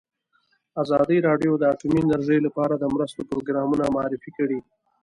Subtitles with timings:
[0.83, 4.59] ازادي راډیو د اټومي انرژي لپاره د مرستو پروګرامونه معرفي کړي.